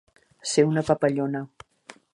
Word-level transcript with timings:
Ser 0.51 0.65
una 0.69 0.83
papallona. 0.89 1.47